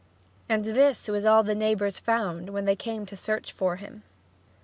[0.49, 4.01] And this was all the neighbors found when they came to search for him.